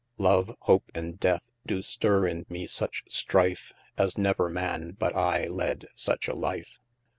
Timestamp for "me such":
2.49-3.03